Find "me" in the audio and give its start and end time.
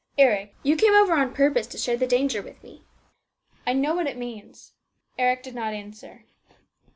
2.63-2.81